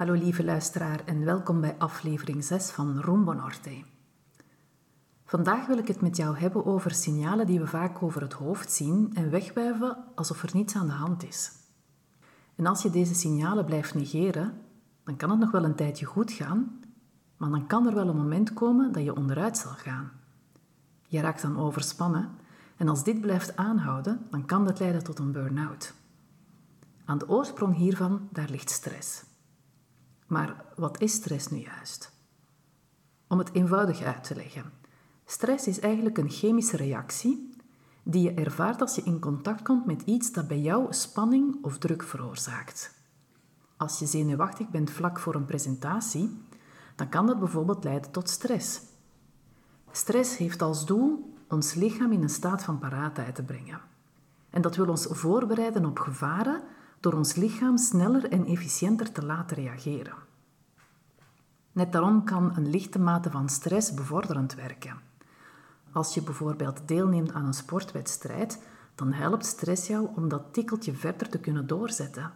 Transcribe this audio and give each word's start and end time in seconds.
Hallo 0.00 0.12
lieve 0.14 0.44
luisteraar 0.44 1.04
en 1.04 1.24
welkom 1.24 1.60
bij 1.60 1.74
aflevering 1.78 2.44
6 2.44 2.70
van 2.70 3.00
Rumbo 3.00 3.32
Norte. 3.32 3.84
Vandaag 5.24 5.66
wil 5.66 5.78
ik 5.78 5.88
het 5.88 6.00
met 6.00 6.16
jou 6.16 6.38
hebben 6.38 6.66
over 6.66 6.90
signalen 6.90 7.46
die 7.46 7.60
we 7.60 7.66
vaak 7.66 8.02
over 8.02 8.22
het 8.22 8.32
hoofd 8.32 8.72
zien 8.72 9.10
en 9.14 9.30
wegwuiven 9.30 9.96
alsof 10.14 10.42
er 10.42 10.50
niets 10.52 10.76
aan 10.76 10.86
de 10.86 10.92
hand 10.92 11.24
is. 11.24 11.52
En 12.54 12.66
als 12.66 12.82
je 12.82 12.90
deze 12.90 13.14
signalen 13.14 13.64
blijft 13.64 13.94
negeren, 13.94 14.52
dan 15.04 15.16
kan 15.16 15.30
het 15.30 15.38
nog 15.38 15.50
wel 15.50 15.64
een 15.64 15.74
tijdje 15.74 16.06
goed 16.06 16.32
gaan, 16.32 16.80
maar 17.36 17.50
dan 17.50 17.66
kan 17.66 17.86
er 17.86 17.94
wel 17.94 18.08
een 18.08 18.16
moment 18.16 18.52
komen 18.52 18.92
dat 18.92 19.04
je 19.04 19.16
onderuit 19.16 19.58
zal 19.58 19.72
gaan. 19.72 20.10
Je 21.06 21.20
raakt 21.20 21.42
dan 21.42 21.58
overspannen 21.58 22.30
en 22.76 22.88
als 22.88 23.04
dit 23.04 23.20
blijft 23.20 23.56
aanhouden, 23.56 24.26
dan 24.30 24.46
kan 24.46 24.64
dat 24.64 24.78
leiden 24.78 25.04
tot 25.04 25.18
een 25.18 25.32
burn-out. 25.32 25.94
Aan 27.04 27.18
de 27.18 27.28
oorsprong 27.28 27.76
hiervan, 27.76 28.28
daar 28.32 28.48
ligt 28.50 28.70
stress. 28.70 29.28
Maar 30.30 30.64
wat 30.76 31.00
is 31.00 31.12
stress 31.12 31.48
nu 31.48 31.58
juist? 31.58 32.12
Om 33.28 33.38
het 33.38 33.52
eenvoudig 33.52 34.02
uit 34.02 34.24
te 34.24 34.34
leggen. 34.34 34.72
Stress 35.24 35.66
is 35.66 35.80
eigenlijk 35.80 36.18
een 36.18 36.30
chemische 36.30 36.76
reactie 36.76 37.54
die 38.02 38.22
je 38.22 38.34
ervaart 38.34 38.80
als 38.80 38.94
je 38.94 39.02
in 39.02 39.20
contact 39.20 39.62
komt 39.62 39.86
met 39.86 40.02
iets 40.02 40.32
dat 40.32 40.48
bij 40.48 40.60
jou 40.60 40.92
spanning 40.92 41.64
of 41.64 41.78
druk 41.78 42.02
veroorzaakt. 42.02 42.94
Als 43.76 43.98
je 43.98 44.06
zenuwachtig 44.06 44.68
bent 44.68 44.90
vlak 44.90 45.18
voor 45.18 45.34
een 45.34 45.44
presentatie, 45.44 46.42
dan 46.96 47.08
kan 47.08 47.26
dat 47.26 47.38
bijvoorbeeld 47.38 47.84
leiden 47.84 48.10
tot 48.10 48.28
stress. 48.28 48.80
Stress 49.90 50.36
heeft 50.36 50.62
als 50.62 50.86
doel 50.86 51.34
ons 51.48 51.74
lichaam 51.74 52.12
in 52.12 52.22
een 52.22 52.28
staat 52.28 52.62
van 52.62 52.78
paraatheid 52.78 53.34
te 53.34 53.42
brengen. 53.42 53.80
En 54.50 54.62
dat 54.62 54.76
wil 54.76 54.88
ons 54.88 55.06
voorbereiden 55.10 55.84
op 55.84 55.98
gevaren 55.98 56.62
door 57.00 57.12
ons 57.12 57.34
lichaam 57.34 57.76
sneller 57.76 58.28
en 58.28 58.46
efficiënter 58.46 59.12
te 59.12 59.24
laten 59.24 59.56
reageren. 59.56 60.14
Net 61.72 61.92
daarom 61.92 62.24
kan 62.24 62.56
een 62.56 62.70
lichte 62.70 62.98
mate 62.98 63.30
van 63.30 63.48
stress 63.48 63.94
bevorderend 63.94 64.54
werken. 64.54 64.98
Als 65.92 66.14
je 66.14 66.22
bijvoorbeeld 66.22 66.88
deelneemt 66.88 67.32
aan 67.32 67.46
een 67.46 67.54
sportwedstrijd, 67.54 68.62
dan 68.94 69.12
helpt 69.12 69.46
stress 69.46 69.86
jou 69.86 70.08
om 70.16 70.28
dat 70.28 70.52
tikkeltje 70.52 70.94
verder 70.94 71.28
te 71.28 71.38
kunnen 71.38 71.66
doorzetten. 71.66 72.32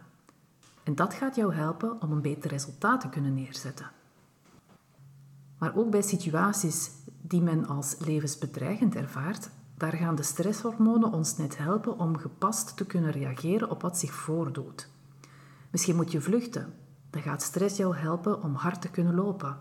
En 0.83 0.95
dat 0.95 1.13
gaat 1.13 1.35
jou 1.35 1.53
helpen 1.53 2.01
om 2.01 2.11
een 2.11 2.21
beter 2.21 2.49
resultaat 2.49 3.01
te 3.01 3.09
kunnen 3.09 3.33
neerzetten. 3.33 3.91
Maar 5.57 5.75
ook 5.75 5.89
bij 5.89 6.01
situaties 6.01 6.91
die 7.21 7.41
men 7.41 7.67
als 7.67 7.95
levensbedreigend 7.99 8.95
ervaart, 8.95 9.49
daar 9.77 9.93
gaan 9.93 10.15
de 10.15 10.23
stresshormonen 10.23 11.11
ons 11.11 11.37
net 11.37 11.57
helpen 11.57 11.99
om 11.99 12.17
gepast 12.17 12.77
te 12.77 12.85
kunnen 12.85 13.11
reageren 13.11 13.69
op 13.69 13.81
wat 13.81 13.97
zich 13.97 14.13
voordoet. 14.13 14.89
Misschien 15.69 15.95
moet 15.95 16.11
je 16.11 16.21
vluchten, 16.21 16.73
dan 17.09 17.21
gaat 17.21 17.41
stress 17.41 17.77
jou 17.77 17.95
helpen 17.95 18.43
om 18.43 18.53
hard 18.53 18.81
te 18.81 18.89
kunnen 18.89 19.15
lopen. 19.15 19.57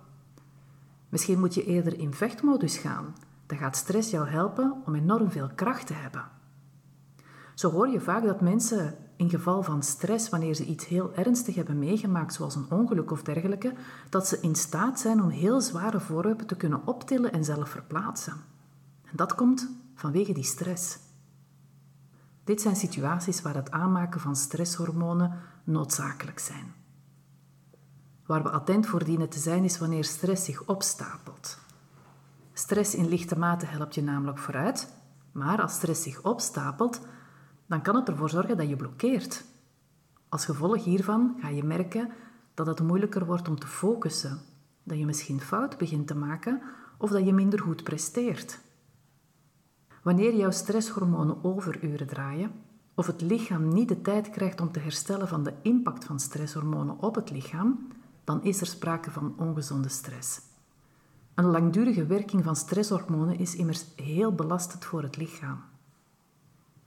Misschien 1.09 1.39
moet 1.39 1.55
je 1.55 1.65
eerder 1.65 1.99
in 1.99 2.15
vechtmodus 2.15 2.77
gaan, 2.77 3.15
dan 3.47 3.59
gaat 3.59 3.77
stress 3.77 4.11
jou 4.11 4.29
helpen 4.29 4.83
om 4.87 4.95
enorm 4.95 5.31
veel 5.31 5.51
kracht 5.55 5.87
te 5.87 5.95
hebben. 5.95 6.25
Zo 7.55 7.71
hoor 7.71 7.89
je 7.89 8.01
vaak 8.01 8.25
dat 8.25 8.41
mensen 8.41 8.95
in 9.17 9.31
geval 9.31 9.63
van 9.63 9.83
stress, 9.83 10.29
wanneer 10.29 10.55
ze 10.55 10.65
iets 10.65 10.87
heel 10.87 11.15
ernstig 11.15 11.55
hebben 11.55 11.79
meegemaakt, 11.79 12.35
zoals 12.35 12.55
een 12.55 12.71
ongeluk 12.71 13.11
of 13.11 13.23
dergelijke, 13.23 13.73
dat 14.09 14.29
ze 14.29 14.39
in 14.41 14.55
staat 14.55 15.01
zijn 15.01 15.23
om 15.23 15.29
heel 15.29 15.61
zware 15.61 16.01
voorwerpen 16.01 16.47
te 16.47 16.57
kunnen 16.57 16.87
optillen 16.87 17.33
en 17.33 17.45
zelf 17.45 17.69
verplaatsen. 17.69 18.33
En 19.05 19.17
dat 19.17 19.35
komt 19.35 19.69
vanwege 19.95 20.33
die 20.33 20.45
stress. 20.45 20.99
Dit 22.45 22.61
zijn 22.61 22.77
situaties 22.77 23.43
waar 23.43 23.55
het 23.55 23.71
aanmaken 23.71 24.21
van 24.21 24.37
stresshormonen 24.37 25.39
noodzakelijk 25.65 26.39
zijn. 26.39 26.75
Waar 28.27 28.43
we 28.43 28.51
attent 28.51 28.87
voor 28.87 29.05
dienen 29.05 29.29
te 29.29 29.39
zijn 29.39 29.65
is 29.65 29.79
wanneer 29.79 30.05
stress 30.05 30.45
zich 30.45 30.65
opstapelt. 30.67 31.59
Stress 32.53 32.95
in 32.95 33.09
lichte 33.09 33.39
mate 33.39 33.67
helpt 33.67 33.95
je 33.95 34.03
namelijk 34.03 34.39
vooruit, 34.39 34.93
maar 35.33 35.63
als 35.63 35.75
stress 35.75 36.03
zich 36.03 36.23
opstapelt, 36.23 37.01
dan 37.67 37.83
kan 37.83 37.97
het 37.97 38.09
ervoor 38.09 38.31
zorgen 38.31 38.57
dat 38.57 38.69
je 38.69 38.77
blokkeert. 38.77 39.45
Als 40.29 40.45
gevolg 40.45 40.85
hiervan 40.85 41.37
ga 41.41 41.49
je 41.49 41.65
merken 41.65 42.13
dat 42.55 42.67
het 42.67 42.83
moeilijker 42.83 43.27
wordt 43.27 43.49
om 43.49 43.59
te 43.59 43.67
focussen, 43.67 44.41
dat 44.83 44.99
je 44.99 45.07
misschien 45.07 45.41
fout 45.41 45.79
begint 45.79 46.07
te 46.07 46.17
maken 46.17 46.63
of 46.99 47.11
dat 47.11 47.25
je 47.25 47.33
minder 47.33 47.61
goed 47.61 47.83
presteert. 47.85 48.59
Wanneer 50.05 50.37
jouw 50.37 50.51
stresshormonen 50.51 51.45
overuren 51.45 52.07
draaien, 52.07 52.53
of 52.95 53.07
het 53.07 53.21
lichaam 53.21 53.69
niet 53.69 53.89
de 53.89 54.01
tijd 54.01 54.31
krijgt 54.31 54.61
om 54.61 54.73
te 54.73 54.79
herstellen 54.79 55.29
van 55.29 55.45
de 55.45 55.53
impact 55.63 56.05
van 56.05 56.21
stresshormonen 56.21 56.99
op 56.99 57.15
het 57.15 57.31
lichaam, 57.31 57.89
dan 58.25 58.43
is 58.43 58.61
er 58.61 58.67
sprake 58.67 59.11
van 59.11 59.35
ongezonde 59.39 59.89
stress. 59.89 60.41
Een 61.35 61.45
langdurige 61.45 62.07
werking 62.07 62.45
van 62.45 62.57
stresshormonen 62.57 63.39
is 63.39 63.57
immers 63.57 63.87
heel 63.97 64.35
belastend 64.35 64.85
voor 64.85 65.03
het 65.03 65.17
lichaam. 65.17 65.61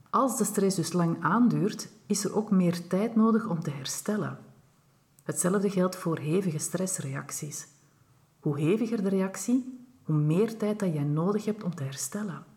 Als 0.09 0.37
de 0.37 0.43
stress 0.43 0.75
dus 0.75 0.93
lang 0.93 1.23
aanduurt, 1.23 1.89
is 2.05 2.23
er 2.23 2.35
ook 2.35 2.51
meer 2.51 2.87
tijd 2.87 3.15
nodig 3.15 3.47
om 3.47 3.59
te 3.59 3.71
herstellen. 3.71 4.37
Hetzelfde 5.23 5.69
geldt 5.69 5.95
voor 5.95 6.17
hevige 6.17 6.57
stressreacties. 6.57 7.67
Hoe 8.39 8.59
heviger 8.59 9.03
de 9.03 9.09
reactie, 9.09 9.87
hoe 10.03 10.15
meer 10.15 10.57
tijd 10.57 10.79
dat 10.79 10.93
jij 10.93 11.03
nodig 11.03 11.45
hebt 11.45 11.63
om 11.63 11.75
te 11.75 11.83
herstellen. 11.83 12.55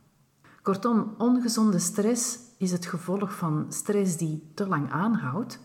Kortom, 0.62 1.15
ongezonde 1.19 1.78
stress 1.78 2.38
is 2.59 2.72
het 2.72 2.87
gevolg 2.87 3.34
van 3.34 3.66
stress 3.69 4.16
die 4.16 4.50
te 4.54 4.66
lang 4.66 4.91
aanhoudt, 4.93 5.59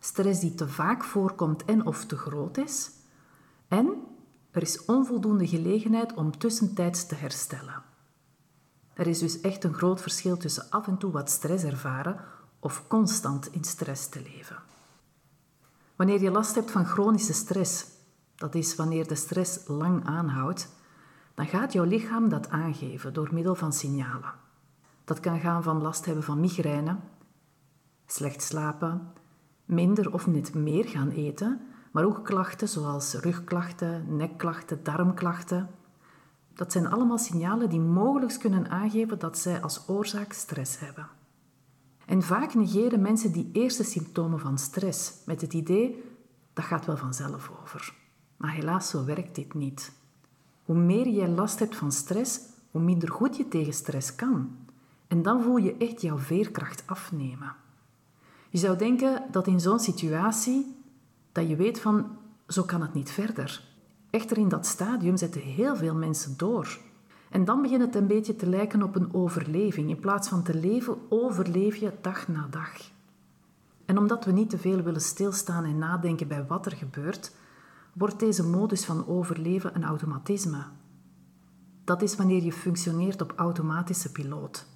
stress 0.00 0.40
die 0.40 0.54
te 0.54 0.68
vaak 0.68 1.04
voorkomt 1.04 1.64
en 1.64 1.86
of 1.86 2.04
te 2.04 2.16
groot 2.16 2.56
is, 2.56 2.90
en 3.68 3.92
er 4.50 4.62
is 4.62 4.84
onvoldoende 4.84 5.46
gelegenheid 5.46 6.14
om 6.14 6.38
tussentijds 6.38 7.06
te 7.06 7.14
herstellen. 7.14 7.82
Er 8.94 9.06
is 9.06 9.18
dus 9.18 9.40
echt 9.40 9.64
een 9.64 9.74
groot 9.74 10.00
verschil 10.00 10.36
tussen 10.36 10.66
af 10.70 10.86
en 10.86 10.98
toe 10.98 11.12
wat 11.12 11.30
stress 11.30 11.64
ervaren 11.64 12.20
of 12.60 12.84
constant 12.88 13.46
in 13.52 13.64
stress 13.64 14.08
te 14.08 14.22
leven. 14.22 14.56
Wanneer 15.96 16.22
je 16.22 16.30
last 16.30 16.54
hebt 16.54 16.70
van 16.70 16.86
chronische 16.86 17.32
stress, 17.32 17.86
dat 18.36 18.54
is 18.54 18.74
wanneer 18.74 19.08
de 19.08 19.14
stress 19.14 19.66
lang 19.66 20.04
aanhoudt, 20.04 20.68
dan 21.34 21.46
gaat 21.46 21.72
jouw 21.72 21.84
lichaam 21.84 22.28
dat 22.28 22.48
aangeven 22.48 23.12
door 23.12 23.28
middel 23.32 23.54
van 23.54 23.72
signalen. 23.72 24.32
Dat 25.04 25.20
kan 25.20 25.40
gaan 25.40 25.62
van 25.62 25.82
last 25.82 26.04
hebben 26.04 26.24
van 26.24 26.40
migraine, 26.40 26.96
slecht 28.06 28.42
slapen, 28.42 29.12
minder 29.64 30.12
of 30.12 30.26
net 30.26 30.54
meer 30.54 30.84
gaan 30.84 31.10
eten, 31.10 31.60
maar 31.92 32.04
ook 32.04 32.24
klachten 32.24 32.68
zoals 32.68 33.14
rugklachten, 33.14 34.16
nekklachten, 34.16 34.82
darmklachten. 34.82 35.70
Dat 36.54 36.72
zijn 36.72 36.86
allemaal 36.86 37.18
signalen 37.18 37.68
die 37.68 37.80
mogelijk 37.80 38.38
kunnen 38.38 38.70
aangeven 38.70 39.18
dat 39.18 39.38
zij 39.38 39.62
als 39.62 39.88
oorzaak 39.88 40.32
stress 40.32 40.78
hebben. 40.78 41.08
En 42.06 42.22
vaak 42.22 42.54
negeren 42.54 43.02
mensen 43.02 43.32
die 43.32 43.50
eerste 43.52 43.84
symptomen 43.84 44.40
van 44.40 44.58
stress 44.58 45.12
met 45.26 45.40
het 45.40 45.52
idee 45.52 46.12
dat 46.52 46.64
gaat 46.64 46.86
wel 46.86 46.96
vanzelf 46.96 47.50
over. 47.62 47.94
Maar 48.36 48.52
helaas, 48.52 48.88
zo 48.88 49.04
werkt 49.04 49.34
dit 49.34 49.54
niet. 49.54 49.92
Hoe 50.64 50.76
meer 50.76 51.08
je 51.08 51.28
last 51.28 51.58
hebt 51.58 51.76
van 51.76 51.92
stress, 51.92 52.40
hoe 52.70 52.82
minder 52.82 53.10
goed 53.10 53.36
je 53.36 53.48
tegen 53.48 53.72
stress 53.72 54.14
kan. 54.14 54.56
En 55.06 55.22
dan 55.22 55.42
voel 55.42 55.56
je 55.56 55.76
echt 55.76 56.00
jouw 56.00 56.18
veerkracht 56.18 56.82
afnemen. 56.86 57.54
Je 58.50 58.58
zou 58.58 58.78
denken 58.78 59.22
dat 59.30 59.46
in 59.46 59.60
zo'n 59.60 59.78
situatie 59.78 60.76
dat 61.32 61.48
je 61.48 61.56
weet 61.56 61.80
van 61.80 62.06
zo 62.48 62.62
kan 62.62 62.80
het 62.80 62.94
niet 62.94 63.10
verder. 63.10 63.62
Echter 64.10 64.38
in 64.38 64.48
dat 64.48 64.66
stadium 64.66 65.16
zetten 65.16 65.40
heel 65.40 65.76
veel 65.76 65.94
mensen 65.94 66.34
door. 66.36 66.78
En 67.30 67.44
dan 67.44 67.62
begint 67.62 67.80
het 67.80 67.94
een 67.94 68.06
beetje 68.06 68.36
te 68.36 68.48
lijken 68.48 68.82
op 68.82 68.96
een 68.96 69.14
overleving. 69.14 69.90
In 69.90 70.00
plaats 70.00 70.28
van 70.28 70.42
te 70.42 70.54
leven, 70.54 70.96
overleef 71.08 71.76
je 71.76 71.92
dag 72.00 72.28
na 72.28 72.46
dag. 72.50 72.90
En 73.84 73.98
omdat 73.98 74.24
we 74.24 74.32
niet 74.32 74.50
te 74.50 74.58
veel 74.58 74.82
willen 74.82 75.00
stilstaan 75.00 75.64
en 75.64 75.78
nadenken 75.78 76.28
bij 76.28 76.46
wat 76.46 76.66
er 76.66 76.72
gebeurt, 76.72 77.32
wordt 77.94 78.18
deze 78.18 78.46
modus 78.46 78.84
van 78.84 79.06
overleven 79.06 79.74
een 79.74 79.84
automatisme. 79.84 80.64
Dat 81.84 82.02
is 82.02 82.16
wanneer 82.16 82.42
je 82.42 82.52
functioneert 82.52 83.20
op 83.22 83.32
automatische 83.36 84.12
piloot. 84.12 84.66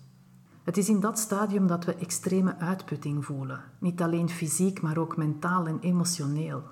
Het 0.62 0.76
is 0.76 0.88
in 0.88 1.00
dat 1.00 1.19
stadium 1.19 1.67
dat 1.67 1.85
we 1.85 1.94
extreme 1.94 2.56
uitputting 2.59 3.25
voelen, 3.25 3.62
niet 3.79 4.03
alleen 4.03 4.29
fysiek, 4.29 4.81
maar 4.81 4.99
ook 4.99 5.17
mentaal 5.17 5.67
en 5.67 5.79
emotioneel. 5.81 6.62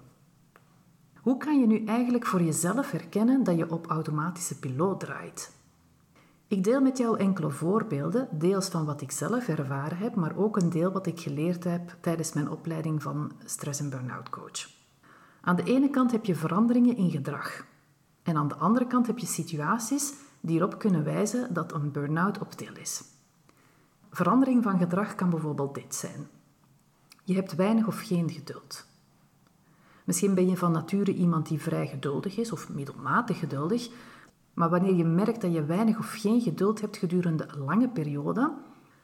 Hoe 1.21 1.37
kan 1.37 1.61
je 1.61 1.67
nu 1.67 1.85
eigenlijk 1.85 2.27
voor 2.27 2.43
jezelf 2.43 2.91
herkennen 2.91 3.45
dat 3.45 3.57
je 3.57 3.71
op 3.71 3.87
automatische 3.87 4.59
piloot 4.59 5.01
draait? 5.01 5.55
Ik 6.49 6.65
deel 6.65 6.81
met 6.81 6.99
jou 6.99 7.19
enkele 7.19 7.51
voorbeelden, 7.51 8.29
deels 8.33 8.69
van 8.69 8.85
wat 8.85 9.01
ik 9.01 9.11
zelf 9.11 9.49
ervaren 9.49 9.99
heb, 9.99 10.15
maar 10.15 10.37
ook 10.37 10.57
een 10.57 10.71
deel 10.71 10.93
wat 10.93 11.07
ik 11.07 11.21
geleerd 11.21 11.65
heb 11.65 11.97
tijdens 12.01 12.33
mijn 12.33 12.51
opleiding 12.51 13.03
van 13.03 13.33
stress- 13.45 13.81
en 13.81 13.91
burn-out 13.91 14.31
coach. 14.31 14.76
Aan 15.47 15.57
de 15.57 15.63
ene 15.63 15.91
kant 15.91 16.13
heb 16.13 16.25
je 16.25 16.35
veranderingen 16.35 16.97
in 16.97 17.11
gedrag. 17.11 17.67
En 18.23 18.37
aan 18.37 18.49
de 18.49 18.55
andere 18.55 18.87
kant 18.87 19.07
heb 19.07 19.19
je 19.19 19.27
situaties 19.27 20.15
die 20.41 20.59
erop 20.59 20.79
kunnen 20.79 21.05
wijzen 21.05 21.55
dat 21.55 21.73
een 21.73 21.93
burn-out 21.93 22.39
op 22.39 22.53
til 22.53 22.77
is. 22.81 23.03
Verandering 24.11 24.63
van 24.63 24.79
gedrag 24.79 25.15
kan 25.15 25.31
bijvoorbeeld 25.31 25.75
dit 25.75 25.95
zijn. 25.95 26.27
Je 27.25 27.35
hebt 27.35 27.55
weinig 27.55 27.87
of 27.87 28.01
geen 28.01 28.31
geduld. 28.31 28.87
Misschien 30.05 30.35
ben 30.35 30.49
je 30.49 30.57
van 30.57 30.73
nature 30.73 31.15
iemand 31.15 31.49
die 31.49 31.61
vrij 31.61 31.87
geduldig 31.87 32.37
is 32.37 32.53
of 32.53 32.69
middelmatig 32.69 33.39
geduldig, 33.39 33.89
maar 34.55 34.71
wanneer 34.71 34.95
je 34.95 35.05
merkt 35.05 35.41
dat 35.41 35.53
je 35.53 35.65
weinig 35.65 35.99
of 35.99 36.13
geen 36.13 36.41
geduld 36.41 36.81
hebt 36.81 36.97
gedurende 36.97 37.49
een 37.49 37.65
lange 37.65 37.89
periode, 37.89 38.53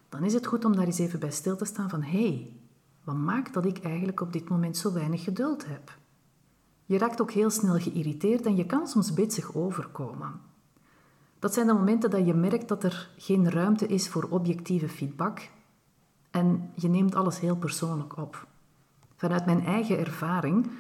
dan 0.09 0.25
is 0.25 0.35
het 0.35 0.47
goed 0.47 0.65
om 0.65 0.77
daar 0.77 0.87
eens 0.87 0.99
even 0.99 1.21
bij 1.21 1.31
stil 1.31 1.57
te 1.57 1.65
staan 1.65 1.89
van 1.91 2.03
hé, 2.03 2.27
hey, 2.27 2.57
wat 3.05 3.17
maakt 3.17 3.55
dat 3.55 3.65
ik 3.65 3.79
eigenlijk 3.79 4.21
op 4.21 4.33
dit 4.33 4.49
moment 4.49 4.77
zo 4.77 4.93
weinig 4.93 5.25
geduld 5.25 5.67
heb? 5.67 6.01
Je 6.93 6.99
raakt 6.99 7.21
ook 7.21 7.31
heel 7.31 7.51
snel 7.51 7.79
geïrriteerd 7.79 8.47
en 8.47 8.57
je 8.57 8.67
kan 8.67 8.87
soms 8.87 9.15
bitsig 9.15 9.55
overkomen. 9.55 10.41
Dat 11.39 11.55
zijn 11.55 11.67
de 11.67 11.73
momenten 11.73 12.11
dat 12.11 12.27
je 12.27 12.35
merkt 12.35 12.69
dat 12.69 12.85
er 12.85 13.11
geen 13.19 13.51
ruimte 13.51 13.87
is 13.87 14.09
voor 14.09 14.27
objectieve 14.31 14.89
feedback 14.89 15.49
en 16.31 16.73
je 16.75 16.89
neemt 16.89 17.15
alles 17.15 17.41
heel 17.41 17.57
persoonlijk 17.57 18.17
op. 18.17 18.47
Vanuit 19.17 19.47
mijn 19.47 19.65
eigen 19.65 19.99
ervaring 19.99 20.71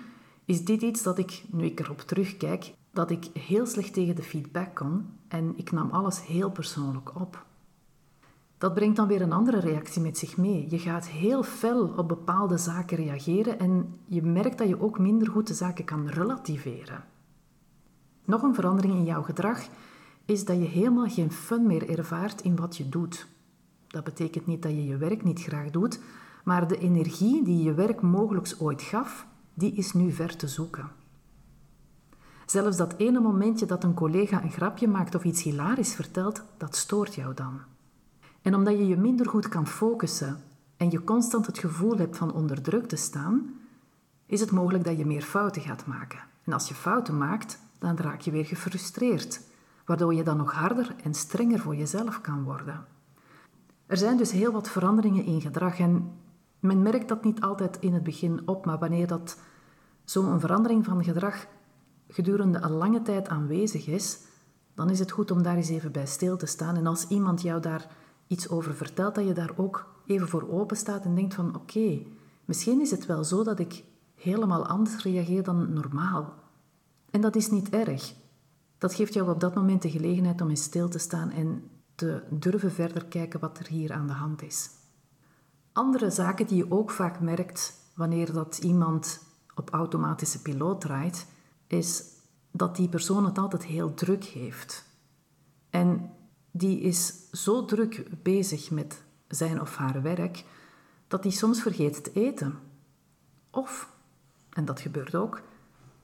is 0.44 0.64
dit 0.64 0.82
iets 0.82 1.02
dat 1.02 1.18
ik, 1.18 1.44
nu 1.50 1.64
ik 1.64 1.80
erop 1.80 2.00
terugkijk, 2.00 2.74
dat 2.90 3.10
ik 3.10 3.24
heel 3.24 3.66
slecht 3.66 3.92
tegen 3.92 4.16
de 4.16 4.22
feedback 4.22 4.74
kon 4.74 5.18
en 5.28 5.52
ik 5.56 5.72
nam 5.72 5.90
alles 5.90 6.26
heel 6.26 6.50
persoonlijk 6.50 7.20
op. 7.20 7.44
Dat 8.62 8.74
brengt 8.74 8.96
dan 8.96 9.08
weer 9.08 9.22
een 9.22 9.32
andere 9.32 9.58
reactie 9.58 10.02
met 10.02 10.18
zich 10.18 10.36
mee. 10.36 10.66
Je 10.68 10.78
gaat 10.78 11.06
heel 11.06 11.42
fel 11.42 11.92
op 11.96 12.08
bepaalde 12.08 12.58
zaken 12.58 12.96
reageren 12.96 13.58
en 13.58 13.98
je 14.04 14.22
merkt 14.22 14.58
dat 14.58 14.68
je 14.68 14.80
ook 14.80 14.98
minder 14.98 15.28
goed 15.28 15.46
de 15.46 15.54
zaken 15.54 15.84
kan 15.84 16.08
relativeren. 16.08 17.04
Nog 18.24 18.42
een 18.42 18.54
verandering 18.54 18.94
in 18.94 19.04
jouw 19.04 19.22
gedrag 19.22 19.60
is 20.24 20.44
dat 20.44 20.56
je 20.56 20.64
helemaal 20.64 21.08
geen 21.08 21.32
fun 21.32 21.66
meer 21.66 21.98
ervaart 21.98 22.40
in 22.40 22.56
wat 22.56 22.76
je 22.76 22.88
doet. 22.88 23.26
Dat 23.86 24.04
betekent 24.04 24.46
niet 24.46 24.62
dat 24.62 24.72
je 24.72 24.86
je 24.86 24.96
werk 24.96 25.24
niet 25.24 25.42
graag 25.42 25.70
doet, 25.70 26.00
maar 26.44 26.68
de 26.68 26.78
energie 26.78 27.44
die 27.44 27.62
je 27.62 27.74
werk 27.74 28.00
mogelijk 28.00 28.54
ooit 28.58 28.82
gaf, 28.82 29.26
die 29.54 29.72
is 29.72 29.92
nu 29.92 30.12
ver 30.12 30.36
te 30.36 30.48
zoeken. 30.48 30.90
Zelfs 32.46 32.76
dat 32.76 32.94
ene 32.96 33.20
momentje 33.20 33.66
dat 33.66 33.84
een 33.84 33.94
collega 33.94 34.42
een 34.42 34.50
grapje 34.50 34.88
maakt 34.88 35.14
of 35.14 35.24
iets 35.24 35.42
hilarisch 35.42 35.94
vertelt, 35.94 36.42
dat 36.56 36.76
stoort 36.76 37.14
jou 37.14 37.34
dan. 37.34 37.71
En 38.42 38.54
omdat 38.54 38.78
je 38.78 38.86
je 38.86 38.96
minder 38.96 39.28
goed 39.28 39.48
kan 39.48 39.66
focussen 39.66 40.42
en 40.76 40.90
je 40.90 41.04
constant 41.04 41.46
het 41.46 41.58
gevoel 41.58 41.96
hebt 41.96 42.16
van 42.16 42.32
onder 42.32 42.62
druk 42.62 42.86
te 42.88 42.96
staan, 42.96 43.54
is 44.26 44.40
het 44.40 44.50
mogelijk 44.50 44.84
dat 44.84 44.98
je 44.98 45.06
meer 45.06 45.22
fouten 45.22 45.62
gaat 45.62 45.86
maken. 45.86 46.18
En 46.44 46.52
als 46.52 46.68
je 46.68 46.74
fouten 46.74 47.18
maakt, 47.18 47.58
dan 47.78 47.96
raak 47.96 48.20
je 48.20 48.30
weer 48.30 48.44
gefrustreerd, 48.44 49.40
waardoor 49.84 50.14
je 50.14 50.22
dan 50.22 50.36
nog 50.36 50.52
harder 50.52 50.94
en 51.02 51.14
strenger 51.14 51.58
voor 51.58 51.76
jezelf 51.76 52.20
kan 52.20 52.42
worden. 52.44 52.84
Er 53.86 53.96
zijn 53.96 54.16
dus 54.16 54.30
heel 54.30 54.52
wat 54.52 54.68
veranderingen 54.68 55.24
in 55.24 55.40
gedrag 55.40 55.78
en 55.78 56.12
men 56.60 56.82
merkt 56.82 57.08
dat 57.08 57.24
niet 57.24 57.40
altijd 57.40 57.78
in 57.80 57.94
het 57.94 58.02
begin 58.02 58.42
op, 58.44 58.64
maar 58.64 58.78
wanneer 58.78 59.06
dat 59.06 59.38
zo'n 60.04 60.40
verandering 60.40 60.84
van 60.84 61.04
gedrag 61.04 61.46
gedurende 62.08 62.58
een 62.58 62.70
lange 62.70 63.02
tijd 63.02 63.28
aanwezig 63.28 63.86
is, 63.86 64.18
dan 64.74 64.90
is 64.90 64.98
het 64.98 65.10
goed 65.10 65.30
om 65.30 65.42
daar 65.42 65.56
eens 65.56 65.68
even 65.68 65.92
bij 65.92 66.06
stil 66.06 66.36
te 66.36 66.46
staan. 66.46 66.76
En 66.76 66.86
als 66.86 67.08
iemand 67.08 67.42
jou 67.42 67.60
daar 67.60 67.86
iets 68.26 68.48
over 68.48 68.74
vertelt, 68.74 69.14
dat 69.14 69.26
je 69.26 69.32
daar 69.32 69.52
ook 69.56 69.94
even 70.06 70.28
voor 70.28 70.50
open 70.50 70.76
staat 70.76 71.04
en 71.04 71.14
denkt 71.14 71.34
van 71.34 71.54
oké, 71.54 72.02
misschien 72.44 72.80
is 72.80 72.90
het 72.90 73.06
wel 73.06 73.24
zo 73.24 73.44
dat 73.44 73.58
ik 73.58 73.84
helemaal 74.14 74.66
anders 74.66 75.02
reageer 75.02 75.42
dan 75.42 75.72
normaal. 75.72 76.34
En 77.10 77.20
dat 77.20 77.36
is 77.36 77.50
niet 77.50 77.70
erg. 77.70 78.14
Dat 78.78 78.94
geeft 78.94 79.14
jou 79.14 79.30
op 79.30 79.40
dat 79.40 79.54
moment 79.54 79.82
de 79.82 79.90
gelegenheid 79.90 80.40
om 80.40 80.48
in 80.48 80.56
stil 80.56 80.88
te 80.88 80.98
staan 80.98 81.30
en 81.30 81.70
te 81.94 82.22
durven 82.30 82.72
verder 82.72 83.04
kijken 83.04 83.40
wat 83.40 83.58
er 83.58 83.66
hier 83.66 83.92
aan 83.92 84.06
de 84.06 84.12
hand 84.12 84.42
is. 84.42 84.70
Andere 85.72 86.10
zaken 86.10 86.46
die 86.46 86.56
je 86.56 86.70
ook 86.70 86.90
vaak 86.90 87.20
merkt 87.20 87.90
wanneer 87.94 88.32
dat 88.32 88.58
iemand 88.58 89.22
op 89.54 89.70
automatische 89.70 90.42
piloot 90.42 90.80
draait, 90.80 91.26
is 91.66 92.04
dat 92.50 92.76
die 92.76 92.88
persoon 92.88 93.24
het 93.24 93.38
altijd 93.38 93.64
heel 93.64 93.94
druk 93.94 94.24
heeft. 94.24 94.84
En 95.70 96.10
die 96.52 96.80
is 96.80 97.14
zo 97.32 97.64
druk 97.64 98.04
bezig 98.22 98.70
met 98.70 99.02
zijn 99.28 99.60
of 99.60 99.76
haar 99.76 100.02
werk 100.02 100.44
dat 101.08 101.22
hij 101.22 101.32
soms 101.32 101.62
vergeet 101.62 102.04
te 102.04 102.12
eten. 102.12 102.58
Of, 103.50 103.88
en 104.50 104.64
dat 104.64 104.80
gebeurt 104.80 105.14
ook, 105.14 105.42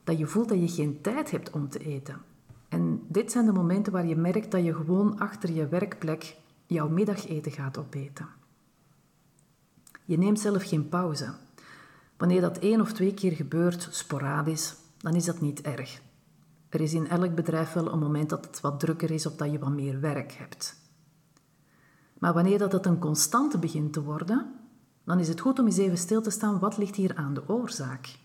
dat 0.04 0.18
je 0.18 0.26
voelt 0.26 0.48
dat 0.48 0.60
je 0.60 0.68
geen 0.68 1.00
tijd 1.00 1.30
hebt 1.30 1.50
om 1.50 1.68
te 1.68 1.78
eten. 1.78 2.20
En 2.68 3.02
dit 3.08 3.32
zijn 3.32 3.44
de 3.46 3.52
momenten 3.52 3.92
waar 3.92 4.06
je 4.06 4.16
merkt 4.16 4.50
dat 4.50 4.64
je 4.64 4.74
gewoon 4.74 5.18
achter 5.18 5.52
je 5.52 5.68
werkplek 5.68 6.36
jouw 6.66 6.88
middageten 6.88 7.52
gaat 7.52 7.78
opeten. 7.78 8.28
Je 10.04 10.18
neemt 10.18 10.40
zelf 10.40 10.68
geen 10.68 10.88
pauze. 10.88 11.34
Wanneer 12.16 12.40
dat 12.40 12.58
één 12.58 12.80
of 12.80 12.92
twee 12.92 13.14
keer 13.14 13.32
gebeurt, 13.32 13.88
sporadisch, 13.90 14.76
dan 14.98 15.14
is 15.14 15.24
dat 15.24 15.40
niet 15.40 15.60
erg. 15.60 16.00
Er 16.68 16.80
is 16.80 16.92
in 16.92 17.08
elk 17.08 17.34
bedrijf 17.34 17.72
wel 17.72 17.92
een 17.92 17.98
moment 17.98 18.28
dat 18.28 18.44
het 18.44 18.60
wat 18.60 18.80
drukker 18.80 19.10
is 19.10 19.26
of 19.26 19.36
dat 19.36 19.50
je 19.50 19.58
wat 19.58 19.72
meer 19.72 20.00
werk 20.00 20.32
hebt. 20.32 20.76
Maar 22.18 22.34
wanneer 22.34 22.58
dat 22.58 22.72
het 22.72 22.86
een 22.86 22.98
constante 22.98 23.58
begint 23.58 23.92
te 23.92 24.02
worden, 24.02 24.54
dan 25.04 25.18
is 25.18 25.28
het 25.28 25.40
goed 25.40 25.58
om 25.58 25.66
eens 25.66 25.76
even 25.76 25.98
stil 25.98 26.22
te 26.22 26.30
staan, 26.30 26.58
wat 26.58 26.76
ligt 26.76 26.96
hier 26.96 27.16
aan 27.16 27.34
de 27.34 27.48
oorzaak? 27.48 28.18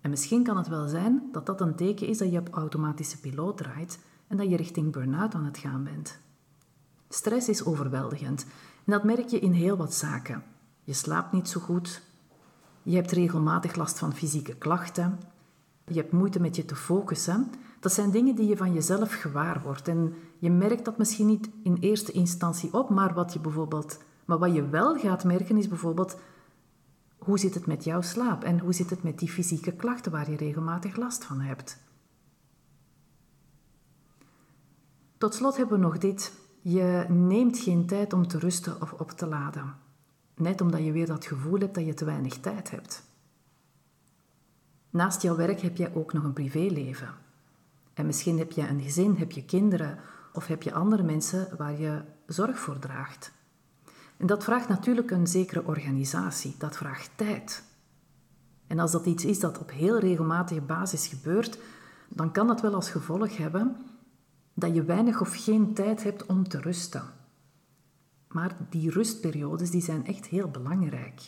En 0.00 0.10
misschien 0.10 0.42
kan 0.42 0.56
het 0.56 0.68
wel 0.68 0.88
zijn 0.88 1.28
dat 1.32 1.46
dat 1.46 1.60
een 1.60 1.74
teken 1.74 2.06
is 2.06 2.18
dat 2.18 2.30
je 2.32 2.38
op 2.38 2.48
automatische 2.48 3.20
piloot 3.20 3.56
draait 3.56 3.98
en 4.26 4.36
dat 4.36 4.50
je 4.50 4.56
richting 4.56 4.92
burn-out 4.92 5.34
aan 5.34 5.44
het 5.44 5.58
gaan 5.58 5.84
bent. 5.84 6.18
Stress 7.08 7.48
is 7.48 7.64
overweldigend 7.64 8.46
en 8.84 8.92
dat 8.92 9.04
merk 9.04 9.28
je 9.28 9.38
in 9.38 9.52
heel 9.52 9.76
wat 9.76 9.94
zaken. 9.94 10.42
Je 10.84 10.92
slaapt 10.92 11.32
niet 11.32 11.48
zo 11.48 11.60
goed, 11.60 12.02
je 12.82 12.96
hebt 12.96 13.12
regelmatig 13.12 13.74
last 13.74 13.98
van 13.98 14.14
fysieke 14.14 14.54
klachten, 14.54 15.18
je 15.88 16.00
hebt 16.00 16.12
moeite 16.12 16.40
met 16.40 16.56
je 16.56 16.64
te 16.64 16.76
focussen. 16.76 17.50
Dat 17.80 17.92
zijn 17.92 18.10
dingen 18.10 18.34
die 18.34 18.48
je 18.48 18.56
van 18.56 18.72
jezelf 18.72 19.12
gewaar 19.12 19.60
wordt. 19.62 19.88
En 19.88 20.14
je 20.38 20.50
merkt 20.50 20.84
dat 20.84 20.98
misschien 20.98 21.26
niet 21.26 21.50
in 21.62 21.76
eerste 21.80 22.12
instantie 22.12 22.72
op, 22.72 22.90
maar 22.90 23.14
wat 23.14 23.32
je 23.32 23.38
bijvoorbeeld... 23.38 23.98
Maar 24.24 24.38
wat 24.38 24.54
je 24.54 24.68
wel 24.68 24.98
gaat 24.98 25.24
merken 25.24 25.56
is 25.56 25.68
bijvoorbeeld... 25.68 26.18
Hoe 27.18 27.38
zit 27.38 27.54
het 27.54 27.66
met 27.66 27.84
jouw 27.84 28.00
slaap? 28.00 28.44
En 28.44 28.58
hoe 28.58 28.72
zit 28.72 28.90
het 28.90 29.02
met 29.02 29.18
die 29.18 29.28
fysieke 29.28 29.72
klachten 29.72 30.12
waar 30.12 30.30
je 30.30 30.36
regelmatig 30.36 30.96
last 30.96 31.24
van 31.24 31.40
hebt? 31.40 31.78
Tot 35.18 35.34
slot 35.34 35.56
hebben 35.56 35.78
we 35.78 35.84
nog 35.84 35.98
dit. 35.98 36.32
Je 36.60 37.04
neemt 37.08 37.58
geen 37.58 37.86
tijd 37.86 38.12
om 38.12 38.26
te 38.26 38.38
rusten 38.38 38.82
of 38.82 38.92
op 38.92 39.10
te 39.10 39.26
laden. 39.26 39.74
Net 40.34 40.60
omdat 40.60 40.84
je 40.84 40.92
weer 40.92 41.06
dat 41.06 41.26
gevoel 41.26 41.58
hebt 41.58 41.74
dat 41.74 41.86
je 41.86 41.94
te 41.94 42.04
weinig 42.04 42.38
tijd 42.38 42.70
hebt. 42.70 43.02
Naast 44.90 45.22
jouw 45.22 45.36
werk 45.36 45.60
heb 45.60 45.76
jij 45.76 45.94
ook 45.94 46.12
nog 46.12 46.24
een 46.24 46.32
privéleven. 46.32 47.08
En 47.94 48.06
misschien 48.06 48.38
heb 48.38 48.50
je 48.50 48.68
een 48.68 48.80
gezin, 48.80 49.16
heb 49.16 49.32
je 49.32 49.44
kinderen 49.44 49.98
of 50.32 50.46
heb 50.46 50.62
je 50.62 50.72
andere 50.72 51.02
mensen 51.02 51.48
waar 51.56 51.80
je 51.80 52.02
zorg 52.26 52.58
voor 52.58 52.78
draagt. 52.78 53.32
En 54.16 54.26
dat 54.26 54.44
vraagt 54.44 54.68
natuurlijk 54.68 55.10
een 55.10 55.26
zekere 55.26 55.66
organisatie, 55.66 56.54
dat 56.58 56.76
vraagt 56.76 57.10
tijd. 57.14 57.62
En 58.66 58.78
als 58.78 58.92
dat 58.92 59.06
iets 59.06 59.24
is 59.24 59.40
dat 59.40 59.58
op 59.58 59.70
heel 59.70 59.98
regelmatige 59.98 60.60
basis 60.60 61.06
gebeurt, 61.06 61.58
dan 62.08 62.32
kan 62.32 62.46
dat 62.46 62.60
wel 62.60 62.74
als 62.74 62.90
gevolg 62.90 63.36
hebben 63.36 63.76
dat 64.54 64.74
je 64.74 64.84
weinig 64.84 65.20
of 65.20 65.44
geen 65.44 65.74
tijd 65.74 66.02
hebt 66.02 66.26
om 66.26 66.48
te 66.48 66.60
rusten. 66.60 67.02
Maar 68.28 68.56
die 68.68 68.90
rustperiodes 68.90 69.70
die 69.70 69.82
zijn 69.82 70.06
echt 70.06 70.26
heel 70.26 70.48
belangrijk. 70.48 71.20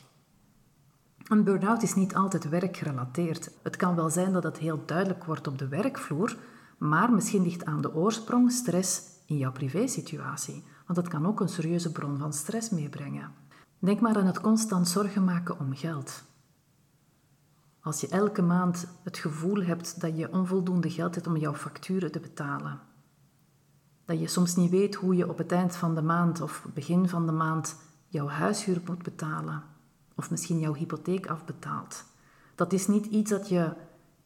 Een 1.30 1.44
burn-out 1.44 1.82
is 1.82 1.94
niet 1.94 2.14
altijd 2.14 2.48
werkgerelateerd. 2.48 3.50
Het 3.62 3.76
kan 3.76 3.94
wel 3.94 4.10
zijn 4.10 4.32
dat 4.32 4.42
het 4.42 4.58
heel 4.58 4.82
duidelijk 4.86 5.24
wordt 5.24 5.46
op 5.46 5.58
de 5.58 5.68
werkvloer, 5.68 6.36
maar 6.78 7.12
misschien 7.12 7.42
ligt 7.42 7.64
aan 7.64 7.80
de 7.80 7.94
oorsprong 7.94 8.52
stress 8.52 9.02
in 9.26 9.36
jouw 9.36 9.52
privésituatie, 9.52 10.64
want 10.86 10.98
het 10.98 11.08
kan 11.08 11.26
ook 11.26 11.40
een 11.40 11.48
serieuze 11.48 11.92
bron 11.92 12.18
van 12.18 12.32
stress 12.32 12.70
meebrengen. 12.70 13.32
Denk 13.78 14.00
maar 14.00 14.16
aan 14.16 14.26
het 14.26 14.40
constant 14.40 14.88
zorgen 14.88 15.24
maken 15.24 15.58
om 15.58 15.74
geld. 15.74 16.22
Als 17.80 18.00
je 18.00 18.08
elke 18.08 18.42
maand 18.42 18.86
het 19.02 19.18
gevoel 19.18 19.62
hebt 19.62 20.00
dat 20.00 20.18
je 20.18 20.32
onvoldoende 20.32 20.90
geld 20.90 21.14
hebt 21.14 21.26
om 21.26 21.36
jouw 21.36 21.54
facturen 21.54 22.12
te 22.12 22.20
betalen. 22.20 22.80
Dat 24.04 24.20
je 24.20 24.28
soms 24.28 24.56
niet 24.56 24.70
weet 24.70 24.94
hoe 24.94 25.16
je 25.16 25.28
op 25.28 25.38
het 25.38 25.52
eind 25.52 25.76
van 25.76 25.94
de 25.94 26.02
maand 26.02 26.40
of 26.40 26.66
begin 26.74 27.08
van 27.08 27.26
de 27.26 27.32
maand 27.32 27.76
jouw 28.08 28.28
huishuur 28.28 28.80
moet 28.86 29.02
betalen. 29.02 29.69
Of 30.20 30.30
misschien 30.30 30.58
jouw 30.58 30.74
hypotheek 30.74 31.26
afbetaalt. 31.26 32.04
Dat 32.54 32.72
is 32.72 32.86
niet 32.86 33.06
iets 33.06 33.30
dat 33.30 33.48
je 33.48 33.72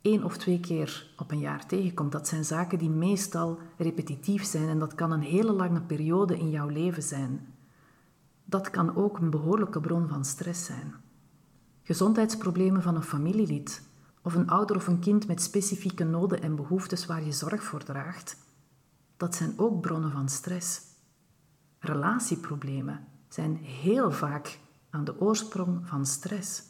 één 0.01 0.25
of 0.25 0.37
twee 0.37 0.61
keer 0.61 1.15
op 1.17 1.31
een 1.31 1.39
jaar 1.39 1.67
tegenkomt. 1.67 2.13
Dat 2.13 2.29
zijn 2.29 2.45
zaken 2.45 2.79
die 2.79 2.91
meestal 2.91 3.59
repetitief 3.77 4.45
zijn 4.45 4.69
en 4.69 4.79
dat 4.79 4.95
kan 4.95 5.11
een 5.11 5.23
hele 5.23 5.53
lange 5.53 5.81
periode 5.81 6.39
in 6.39 6.51
jouw 6.51 6.69
leven 6.69 7.03
zijn. 7.03 7.55
Dat 8.45 8.71
kan 8.71 8.97
ook 8.97 9.19
een 9.19 9.31
behoorlijke 9.31 9.81
bron 9.81 10.09
van 10.09 10.25
stress 10.25 10.65
zijn. 10.65 10.95
Gezondheidsproblemen 11.83 12.83
van 12.83 12.97
een 12.97 13.03
familielid 13.03 13.83
of 14.23 14.35
een 14.35 14.49
ouder 14.49 14.77
of 14.77 14.87
een 14.87 15.01
kind 15.01 15.27
met 15.27 15.43
specifieke 15.43 16.05
noden 16.05 16.43
en 16.43 16.57
behoeftes 16.57 17.07
waar 17.07 17.25
je 17.25 17.33
zorg 17.33 17.63
voor 17.63 17.85
draagt, 17.85 18.37
dat 19.17 19.35
zijn 19.35 19.53
ook 19.57 19.81
bronnen 19.81 20.11
van 20.11 20.29
stress. 20.29 20.83
Relatieproblemen 21.79 23.07
zijn 23.29 23.57
heel 23.57 24.13
vaak 24.13 24.63
aan 24.95 25.05
de 25.05 25.21
oorsprong 25.21 25.89
van 25.89 26.07
stress. 26.07 26.63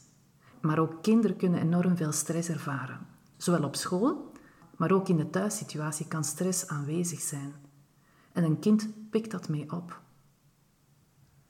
Maar 0.61 0.79
ook 0.79 1.03
kinderen 1.03 1.37
kunnen 1.37 1.61
enorm 1.61 1.97
veel 1.97 2.13
stress 2.13 2.49
ervaren. 2.49 3.07
Zowel 3.37 3.65
op 3.65 3.77
school, 3.77 4.33
maar 4.77 4.93
ook 4.93 5.09
in 5.09 5.17
de 5.17 5.31
thuissituatie 5.31 6.09
kan 6.09 6.25
stress 6.25 6.67
aanwezig 6.69 7.21
zijn. 7.21 7.55
En 8.33 8.45
een 8.45 8.59
kind 8.59 8.89
pikt 9.11 9.31
dat 9.31 9.49
mee 9.49 9.73
op. 9.73 10.01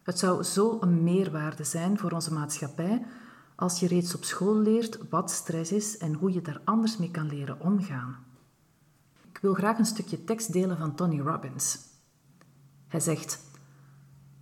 Het 0.02 0.18
zou 0.18 0.42
zo 0.42 0.78
een 0.80 1.02
meerwaarde 1.02 1.64
zijn 1.64 1.98
voor 1.98 2.10
onze 2.10 2.32
maatschappij 2.32 3.06
als 3.54 3.80
je 3.80 3.86
reeds 3.86 4.14
op 4.14 4.24
school 4.24 4.56
leert 4.56 5.08
wat 5.08 5.30
stress 5.30 5.72
is 5.72 5.98
en 5.98 6.14
hoe 6.14 6.32
je 6.32 6.42
daar 6.42 6.60
anders 6.64 6.96
mee 6.96 7.10
kan 7.10 7.26
leren 7.26 7.60
omgaan. 7.60 8.16
Ik 9.28 9.38
wil 9.40 9.54
graag 9.54 9.78
een 9.78 9.86
stukje 9.86 10.24
tekst 10.24 10.52
delen 10.52 10.78
van 10.78 10.94
Tony 10.94 11.20
Robbins. 11.20 11.78
Hij 12.88 13.00
zegt: 13.00 13.40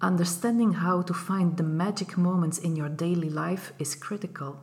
Understanding 0.02 0.72
how 0.72 1.02
to 1.02 1.14
find 1.14 1.56
the 1.56 1.62
magic 1.62 2.18
moments 2.18 2.58
in 2.58 2.74
your 2.74 2.88
daily 2.88 3.30
life 3.30 3.72
is 3.78 3.94
critical. 3.94 4.58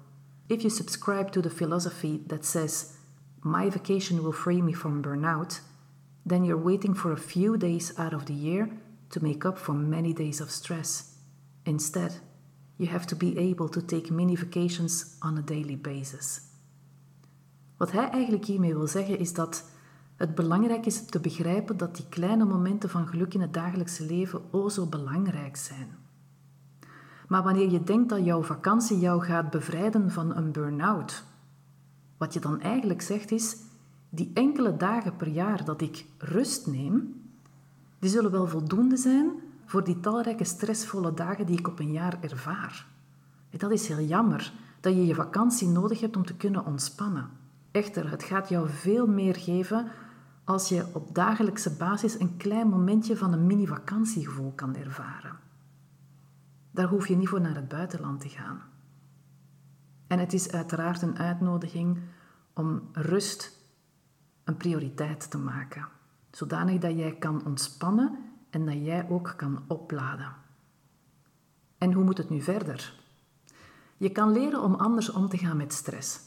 If 0.49 0.65
you 0.65 0.69
subscribe 0.69 1.31
to 1.31 1.41
the 1.41 1.49
philosophy 1.49 2.21
that 2.27 2.43
says, 2.43 2.97
My 3.41 3.69
vacation 3.69 4.21
will 4.21 4.33
free 4.33 4.61
me 4.61 4.73
from 4.73 5.01
burnout, 5.01 5.61
then 6.25 6.43
you're 6.43 6.57
waiting 6.57 6.93
for 6.93 7.13
a 7.13 7.17
few 7.17 7.57
days 7.57 7.97
out 7.97 8.13
of 8.13 8.25
the 8.25 8.33
year 8.33 8.69
to 9.11 9.23
make 9.23 9.45
up 9.45 9.57
for 9.57 9.71
many 9.71 10.11
days 10.11 10.41
of 10.41 10.51
stress. 10.51 11.15
Instead, 11.65 12.15
you 12.77 12.87
have 12.87 13.07
to 13.07 13.15
be 13.15 13.37
able 13.37 13.69
to 13.69 13.81
take 13.81 14.11
mini 14.11 14.35
vacations 14.35 15.17
on 15.21 15.37
a 15.37 15.41
daily 15.41 15.77
basis. 15.77 16.41
Wat 17.77 17.91
hij 17.91 18.09
eigenlijk 18.09 18.45
hiermee 18.45 18.73
wil 18.73 18.87
zeggen 18.87 19.19
is 19.19 19.33
dat 19.33 19.63
het 20.19 20.35
belangrijk 20.35 20.85
is 20.85 21.05
te 21.05 21.19
begrijpen 21.19 21.77
dat 21.77 21.95
die 21.95 22.05
kleine 22.09 22.45
momenten 22.45 22.89
van 22.89 23.07
geluk 23.07 23.33
in 23.33 23.41
het 23.41 23.53
dagelijkse 23.53 24.05
leven 24.05 24.41
o 24.51 24.69
zo 24.69 24.85
belangrijk 24.85 25.55
zijn. 25.55 25.87
Maar 27.27 27.43
wanneer 27.43 27.69
je 27.69 27.83
denkt 27.83 28.09
dat 28.09 28.25
jouw 28.25 28.43
vakantie 28.43 28.99
jou 28.99 29.23
gaat 29.23 29.49
bevrijden 29.49 30.11
van 30.11 30.35
een 30.35 30.51
burn-out, 30.51 31.23
wat 32.17 32.33
je 32.33 32.39
dan 32.39 32.61
eigenlijk 32.61 33.01
zegt 33.01 33.31
is, 33.31 33.57
die 34.09 34.31
enkele 34.33 34.77
dagen 34.77 35.15
per 35.15 35.27
jaar 35.27 35.65
dat 35.65 35.81
ik 35.81 36.05
rust 36.17 36.67
neem, 36.67 37.21
die 37.99 38.09
zullen 38.09 38.31
wel 38.31 38.47
voldoende 38.47 38.97
zijn 38.97 39.31
voor 39.65 39.83
die 39.83 39.99
talrijke 39.99 40.43
stressvolle 40.43 41.13
dagen 41.13 41.45
die 41.45 41.59
ik 41.59 41.67
op 41.67 41.79
een 41.79 41.91
jaar 41.91 42.17
ervaar. 42.21 42.85
Dat 43.49 43.71
is 43.71 43.87
heel 43.87 44.05
jammer 44.05 44.53
dat 44.79 44.93
je 44.93 45.05
je 45.05 45.15
vakantie 45.15 45.67
nodig 45.67 45.99
hebt 45.99 46.15
om 46.15 46.25
te 46.25 46.35
kunnen 46.35 46.65
ontspannen. 46.65 47.29
Echter, 47.71 48.09
het 48.09 48.23
gaat 48.23 48.49
jou 48.49 48.69
veel 48.69 49.07
meer 49.07 49.35
geven 49.35 49.87
als 50.49 50.69
je 50.69 50.85
op 50.93 51.15
dagelijkse 51.15 51.75
basis 51.75 52.19
een 52.19 52.37
klein 52.37 52.67
momentje 52.67 53.17
van 53.17 53.33
een 53.33 53.45
mini-vakantiegevoel 53.45 54.51
kan 54.51 54.75
ervaren. 54.75 55.37
Daar 56.71 56.87
hoef 56.87 57.07
je 57.07 57.15
niet 57.15 57.27
voor 57.27 57.41
naar 57.41 57.55
het 57.55 57.67
buitenland 57.67 58.21
te 58.21 58.29
gaan. 58.29 58.61
En 60.07 60.19
het 60.19 60.33
is 60.33 60.51
uiteraard 60.51 61.01
een 61.01 61.17
uitnodiging 61.17 61.99
om 62.53 62.89
rust 62.93 63.57
een 64.43 64.57
prioriteit 64.57 65.31
te 65.31 65.37
maken, 65.37 65.87
zodanig 66.31 66.79
dat 66.79 66.97
jij 66.97 67.15
kan 67.15 67.45
ontspannen 67.45 68.17
en 68.49 68.65
dat 68.65 68.85
jij 68.85 69.09
ook 69.09 69.33
kan 69.37 69.63
opladen. 69.67 70.33
En 71.77 71.93
hoe 71.93 72.03
moet 72.03 72.17
het 72.17 72.29
nu 72.29 72.41
verder? 72.41 72.93
Je 73.97 74.09
kan 74.09 74.31
leren 74.31 74.61
om 74.61 74.73
anders 74.73 75.11
om 75.11 75.29
te 75.29 75.37
gaan 75.37 75.57
met 75.57 75.73
stress. 75.73 76.19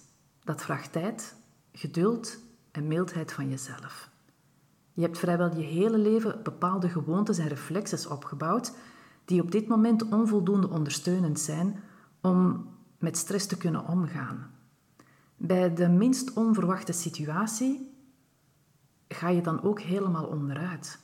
Dat 0.44 0.62
vraagt 0.62 0.92
tijd, 0.92 1.36
geduld 1.72 2.38
en 2.70 2.86
mildheid 2.86 3.32
van 3.32 3.48
jezelf. 3.48 4.10
Je 4.92 5.02
hebt 5.02 5.18
vrijwel 5.18 5.56
je 5.56 5.62
hele 5.62 5.98
leven 5.98 6.40
bepaalde 6.42 6.88
gewoontes 6.88 7.38
en 7.38 7.48
reflexes 7.48 8.06
opgebouwd 8.06 8.72
die 9.24 9.42
op 9.42 9.50
dit 9.50 9.68
moment 9.68 10.08
onvoldoende 10.08 10.68
ondersteunend 10.68 11.40
zijn 11.40 11.80
om 12.20 12.68
met 12.98 13.16
stress 13.16 13.46
te 13.46 13.56
kunnen 13.56 13.86
omgaan. 13.86 14.50
Bij 15.36 15.74
de 15.74 15.88
minst 15.88 16.32
onverwachte 16.32 16.92
situatie 16.92 17.94
ga 19.08 19.28
je 19.28 19.42
dan 19.42 19.62
ook 19.62 19.80
helemaal 19.80 20.26
onderuit. 20.26 20.98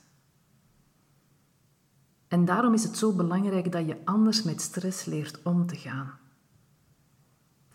En 2.27 2.45
daarom 2.45 2.73
is 2.73 2.83
het 2.83 2.97
zo 2.97 3.13
belangrijk 3.13 3.71
dat 3.71 3.87
je 3.87 3.97
anders 4.05 4.43
met 4.43 4.61
stress 4.61 5.05
leert 5.05 5.41
om 5.43 5.65
te 5.65 5.75
gaan. 5.75 6.11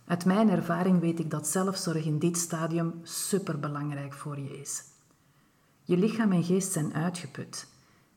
Uit 0.04 0.24
mijn 0.24 0.48
ervaring 0.48 1.00
weet 1.00 1.18
ik 1.18 1.30
dat 1.30 1.48
zelfzorg 1.48 2.04
in 2.04 2.18
dit 2.18 2.36
stadium 2.38 3.00
superbelangrijk 3.02 4.12
voor 4.12 4.38
je 4.38 4.60
is. 4.60 4.93
Je 5.86 5.96
lichaam 5.96 6.32
en 6.32 6.44
geest 6.44 6.72
zijn 6.72 6.94
uitgeput 6.94 7.68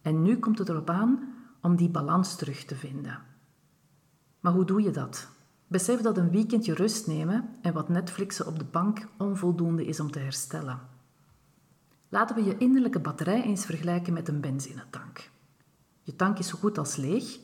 en 0.01 0.21
nu 0.21 0.37
komt 0.37 0.57
het 0.57 0.69
erop 0.69 0.89
aan 0.89 1.33
om 1.61 1.75
die 1.75 1.89
balans 1.89 2.35
terug 2.35 2.63
te 2.63 2.75
vinden. 2.75 3.19
Maar 4.39 4.53
hoe 4.53 4.65
doe 4.65 4.81
je 4.81 4.91
dat? 4.91 5.27
Besef 5.67 6.01
dat 6.01 6.17
een 6.17 6.31
weekendje 6.31 6.73
rust 6.73 7.07
nemen 7.07 7.49
en 7.61 7.73
wat 7.73 7.89
Netflixen 7.89 8.47
op 8.47 8.59
de 8.59 8.65
bank 8.65 9.07
onvoldoende 9.17 9.85
is 9.85 9.99
om 9.99 10.11
te 10.11 10.19
herstellen. 10.19 10.79
Laten 12.09 12.35
we 12.35 12.43
je 12.43 12.57
innerlijke 12.57 12.99
batterij 12.99 13.43
eens 13.43 13.65
vergelijken 13.65 14.13
met 14.13 14.27
een 14.27 14.41
benzinetank. 14.41 15.29
Je 16.01 16.15
tank 16.15 16.39
is 16.39 16.47
zo 16.47 16.57
goed 16.57 16.77
als 16.77 16.95
leeg 16.95 17.39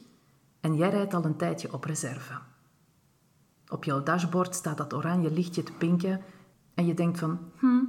en 0.60 0.76
jij 0.76 0.90
rijdt 0.90 1.14
al 1.14 1.26
een 1.26 1.38
tijdje 1.38 1.74
op 1.74 1.84
reserve. 1.84 2.34
Op 3.68 3.84
jouw 3.84 4.04
dashboard 4.04 4.56
staat 4.56 4.78
dat 4.78 4.94
oranje 4.94 5.32
lichtje 5.32 5.64
te 5.64 5.74
pinken 5.74 6.22
en 6.74 6.86
je 6.86 6.94
denkt 6.94 7.20
van, 7.20 7.40
hm, 7.58 7.82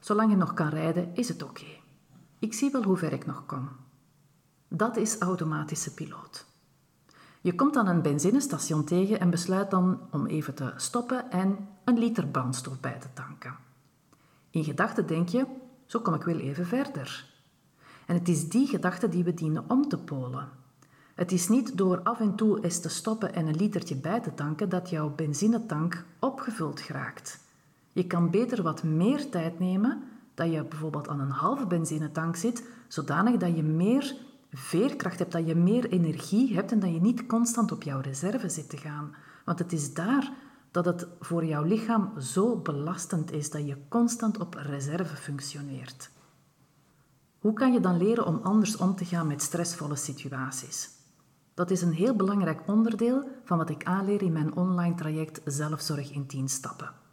zolang 0.00 0.30
je 0.30 0.36
nog 0.36 0.54
kan 0.54 0.68
rijden 0.68 1.10
is 1.14 1.28
het 1.28 1.42
oké. 1.42 1.66
Ik 2.38 2.52
zie 2.54 2.70
wel 2.70 2.82
hoe 2.82 2.96
ver 2.96 3.12
ik 3.12 3.26
nog 3.26 3.46
kom. 3.46 3.68
Dat 4.68 4.96
is 4.96 5.18
automatische 5.18 5.94
piloot. 5.94 6.46
Je 7.40 7.54
komt 7.54 7.74
dan 7.74 7.86
een 7.86 8.02
benzinestation 8.02 8.84
tegen 8.84 9.20
en 9.20 9.30
besluit 9.30 9.70
dan 9.70 10.00
om 10.10 10.26
even 10.26 10.54
te 10.54 10.72
stoppen 10.76 11.30
en 11.30 11.68
een 11.84 11.98
liter 11.98 12.26
brandstof 12.26 12.80
bij 12.80 12.98
te 13.00 13.08
tanken. 13.14 13.56
In 14.50 14.64
gedachten 14.64 15.06
denk 15.06 15.28
je, 15.28 15.46
zo 15.86 16.00
kom 16.00 16.14
ik 16.14 16.22
wel 16.22 16.38
even 16.38 16.66
verder. 16.66 17.26
En 18.06 18.14
het 18.14 18.28
is 18.28 18.48
die 18.48 18.66
gedachte 18.66 19.08
die 19.08 19.24
we 19.24 19.34
dienen 19.34 19.64
om 19.68 19.88
te 19.88 19.98
polen. 19.98 20.48
Het 21.14 21.32
is 21.32 21.48
niet 21.48 21.78
door 21.78 22.00
af 22.02 22.20
en 22.20 22.34
toe 22.34 22.60
eens 22.60 22.80
te 22.80 22.88
stoppen 22.88 23.34
en 23.34 23.46
een 23.46 23.56
litertje 23.56 23.96
bij 23.96 24.20
te 24.20 24.34
tanken 24.34 24.68
dat 24.68 24.90
jouw 24.90 25.14
benzinetank 25.14 26.04
opgevuld 26.18 26.80
geraakt. 26.80 27.40
Je 27.98 28.06
kan 28.06 28.30
beter 28.30 28.62
wat 28.62 28.82
meer 28.82 29.30
tijd 29.30 29.58
nemen, 29.58 30.02
dat 30.34 30.52
je 30.52 30.64
bijvoorbeeld 30.64 31.08
aan 31.08 31.20
een 31.20 31.30
halve 31.30 31.66
benzinetank 31.66 32.36
zit, 32.36 32.68
zodanig 32.88 33.36
dat 33.36 33.56
je 33.56 33.62
meer 33.62 34.16
veerkracht 34.52 35.18
hebt, 35.18 35.32
dat 35.32 35.46
je 35.46 35.54
meer 35.54 35.88
energie 35.88 36.54
hebt 36.54 36.72
en 36.72 36.80
dat 36.80 36.92
je 36.92 37.00
niet 37.00 37.26
constant 37.26 37.72
op 37.72 37.82
jouw 37.82 38.00
reserve 38.00 38.48
zit 38.48 38.68
te 38.68 38.76
gaan. 38.76 39.14
Want 39.44 39.58
het 39.58 39.72
is 39.72 39.94
daar 39.94 40.32
dat 40.70 40.84
het 40.84 41.06
voor 41.20 41.44
jouw 41.44 41.62
lichaam 41.64 42.20
zo 42.20 42.56
belastend 42.56 43.32
is 43.32 43.50
dat 43.50 43.66
je 43.66 43.76
constant 43.88 44.38
op 44.38 44.54
reserve 44.54 45.16
functioneert. 45.16 46.10
Hoe 47.38 47.52
kan 47.52 47.72
je 47.72 47.80
dan 47.80 47.96
leren 47.96 48.26
om 48.26 48.40
anders 48.42 48.76
om 48.76 48.94
te 48.94 49.04
gaan 49.04 49.26
met 49.26 49.42
stressvolle 49.42 49.96
situaties? 49.96 50.88
Dat 51.54 51.70
is 51.70 51.82
een 51.82 51.92
heel 51.92 52.16
belangrijk 52.16 52.60
onderdeel 52.66 53.28
van 53.44 53.58
wat 53.58 53.70
ik 53.70 53.84
aanleer 53.84 54.22
in 54.22 54.32
mijn 54.32 54.56
online 54.56 54.94
traject 54.94 55.40
Zelfzorg 55.44 56.12
in 56.12 56.26
10 56.26 56.48
stappen. 56.48 57.06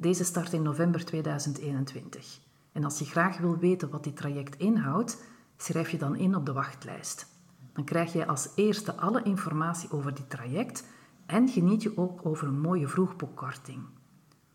Deze 0.00 0.24
start 0.24 0.52
in 0.52 0.62
november 0.62 1.04
2021. 1.04 2.40
En 2.72 2.84
als 2.84 2.98
je 2.98 3.04
graag 3.04 3.38
wil 3.38 3.56
weten 3.56 3.90
wat 3.90 4.04
dit 4.04 4.16
traject 4.16 4.58
inhoudt, 4.58 5.22
schrijf 5.56 5.90
je 5.90 5.98
dan 5.98 6.16
in 6.16 6.34
op 6.34 6.46
de 6.46 6.52
wachtlijst. 6.52 7.26
Dan 7.72 7.84
krijg 7.84 8.12
je 8.12 8.26
als 8.26 8.48
eerste 8.54 8.94
alle 8.94 9.22
informatie 9.22 9.90
over 9.90 10.14
dit 10.14 10.30
traject 10.30 10.84
en 11.26 11.48
geniet 11.48 11.82
je 11.82 11.96
ook 11.96 12.26
over 12.26 12.48
een 12.48 12.60
mooie 12.60 12.88
vroegboekkorting. 12.88 13.82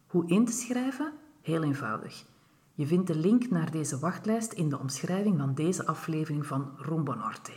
Hoe 0.08 0.28
in 0.28 0.46
te 0.46 0.52
schrijven? 0.52 1.14
Heel 1.42 1.64
eenvoudig. 1.64 2.26
Je 2.74 2.88
vindt 2.88 3.08
de 3.08 3.16
link 3.16 3.50
naar 3.50 3.72
deze 3.72 4.00
wachtlijst 4.00 4.52
in 4.52 4.70
de 4.70 4.80
omschrijving 4.80 5.38
van 5.40 5.54
deze 5.54 5.86
aflevering 5.86 6.46
van 6.46 6.72
Rumbo 6.78 7.14
Norte. 7.14 7.54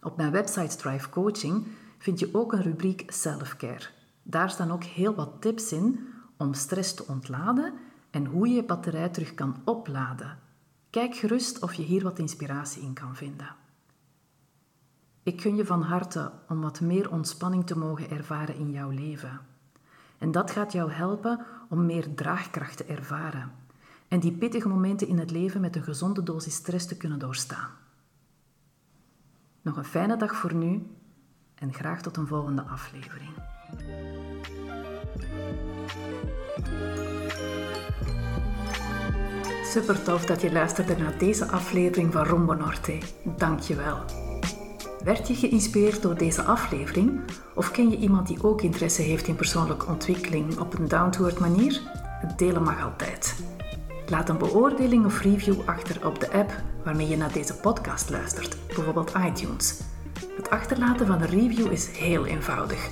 Op 0.00 0.16
mijn 0.16 0.32
website 0.32 0.70
Strive 0.70 1.08
Coaching 1.08 1.66
vind 1.98 2.18
je 2.18 2.34
ook 2.34 2.52
een 2.52 2.62
rubriek 2.62 3.04
Self-Care. 3.06 3.96
Daar 4.30 4.50
staan 4.50 4.70
ook 4.70 4.84
heel 4.84 5.14
wat 5.14 5.40
tips 5.40 5.72
in 5.72 6.08
om 6.36 6.54
stress 6.54 6.94
te 6.94 7.06
ontladen 7.06 7.72
en 8.10 8.26
hoe 8.26 8.48
je 8.48 8.54
je 8.54 8.64
batterij 8.64 9.08
terug 9.08 9.34
kan 9.34 9.56
opladen. 9.64 10.38
Kijk 10.90 11.14
gerust 11.14 11.62
of 11.62 11.74
je 11.74 11.82
hier 11.82 12.02
wat 12.02 12.18
inspiratie 12.18 12.82
in 12.82 12.92
kan 12.92 13.16
vinden. 13.16 13.54
Ik 15.22 15.40
gun 15.40 15.56
je 15.56 15.66
van 15.66 15.82
harte 15.82 16.32
om 16.48 16.60
wat 16.60 16.80
meer 16.80 17.10
ontspanning 17.10 17.66
te 17.66 17.78
mogen 17.78 18.10
ervaren 18.10 18.56
in 18.56 18.70
jouw 18.70 18.90
leven. 18.90 19.40
En 20.18 20.30
dat 20.30 20.50
gaat 20.50 20.72
jou 20.72 20.90
helpen 20.90 21.44
om 21.68 21.86
meer 21.86 22.14
draagkracht 22.14 22.76
te 22.76 22.84
ervaren 22.84 23.52
en 24.08 24.20
die 24.20 24.32
pittige 24.32 24.68
momenten 24.68 25.08
in 25.08 25.18
het 25.18 25.30
leven 25.30 25.60
met 25.60 25.76
een 25.76 25.82
gezonde 25.82 26.22
dosis 26.22 26.54
stress 26.54 26.86
te 26.86 26.96
kunnen 26.96 27.18
doorstaan. 27.18 27.70
Nog 29.62 29.76
een 29.76 29.84
fijne 29.84 30.16
dag 30.16 30.36
voor 30.36 30.54
nu 30.54 30.86
en 31.54 31.74
graag 31.74 32.02
tot 32.02 32.16
een 32.16 32.26
volgende 32.26 32.62
aflevering. 32.62 33.30
Super 39.64 40.02
tof 40.02 40.24
dat 40.24 40.40
je 40.40 40.52
luisterde 40.52 40.96
naar 40.96 41.18
deze 41.18 41.46
aflevering 41.46 42.12
van 42.12 42.24
Rombo 42.24 42.54
Norte. 42.54 42.98
Dank 43.36 43.60
je 43.60 43.74
wel. 43.74 43.98
Werd 45.04 45.28
je 45.28 45.34
geïnspireerd 45.34 46.02
door 46.02 46.14
deze 46.14 46.42
aflevering? 46.42 47.20
Of 47.54 47.70
ken 47.70 47.90
je 47.90 47.96
iemand 47.96 48.26
die 48.26 48.42
ook 48.42 48.62
interesse 48.62 49.02
heeft 49.02 49.26
in 49.26 49.36
persoonlijke 49.36 49.86
ontwikkeling 49.86 50.58
op 50.58 50.78
een 50.78 50.88
down-to-earth 50.88 51.38
manier? 51.38 51.80
Het 52.20 52.38
delen 52.38 52.62
mag 52.62 52.84
altijd. 52.84 53.34
Laat 54.08 54.28
een 54.28 54.38
beoordeling 54.38 55.04
of 55.04 55.20
review 55.20 55.60
achter 55.64 56.06
op 56.06 56.20
de 56.20 56.32
app 56.32 56.52
waarmee 56.84 57.08
je 57.08 57.16
naar 57.16 57.32
deze 57.32 57.54
podcast 57.54 58.10
luistert, 58.10 58.56
bijvoorbeeld 58.66 59.12
iTunes. 59.26 59.80
Het 60.36 60.50
achterlaten 60.50 61.06
van 61.06 61.22
een 61.22 61.28
review 61.28 61.72
is 61.72 61.86
heel 61.86 62.26
eenvoudig. 62.26 62.90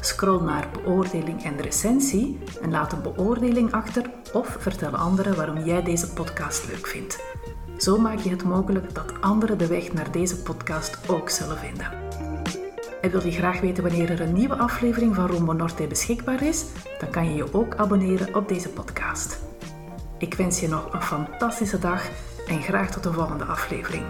Scroll 0.00 0.42
naar 0.42 0.68
beoordeling 0.72 1.44
en 1.44 1.60
recensie 1.60 2.38
en 2.62 2.70
laat 2.70 2.92
een 2.92 3.02
beoordeling 3.02 3.72
achter 3.72 4.10
of 4.32 4.56
vertel 4.58 4.96
anderen 4.96 5.36
waarom 5.36 5.64
jij 5.64 5.82
deze 5.82 6.12
podcast 6.12 6.68
leuk 6.68 6.86
vindt. 6.86 7.20
Zo 7.78 7.98
maak 7.98 8.18
je 8.18 8.30
het 8.30 8.44
mogelijk 8.44 8.94
dat 8.94 9.20
anderen 9.20 9.58
de 9.58 9.66
weg 9.66 9.92
naar 9.92 10.10
deze 10.12 10.42
podcast 10.42 11.08
ook 11.08 11.30
zullen 11.30 11.58
vinden. 11.58 11.92
En 13.00 13.10
wil 13.10 13.24
je 13.24 13.30
graag 13.30 13.60
weten 13.60 13.82
wanneer 13.82 14.10
er 14.10 14.20
een 14.20 14.32
nieuwe 14.32 14.56
aflevering 14.56 15.14
van 15.14 15.26
Rombo 15.26 15.52
Norte 15.52 15.86
beschikbaar 15.86 16.42
is? 16.42 16.64
Dan 17.00 17.10
kan 17.10 17.24
je 17.24 17.34
je 17.34 17.54
ook 17.54 17.76
abonneren 17.76 18.34
op 18.34 18.48
deze 18.48 18.68
podcast. 18.68 19.38
Ik 20.18 20.34
wens 20.34 20.60
je 20.60 20.68
nog 20.68 20.92
een 20.92 21.02
fantastische 21.02 21.78
dag 21.78 22.08
en 22.48 22.62
graag 22.62 22.90
tot 22.90 23.02
de 23.02 23.12
volgende 23.12 23.44
aflevering. 23.44 24.04